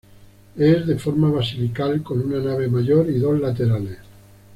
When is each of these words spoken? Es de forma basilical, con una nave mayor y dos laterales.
Es 0.57 0.87
de 0.87 0.97
forma 0.97 1.29
basilical, 1.29 2.01
con 2.01 2.21
una 2.21 2.39
nave 2.39 2.67
mayor 2.67 3.07
y 3.11 3.19
dos 3.19 3.39
laterales. 3.39 3.99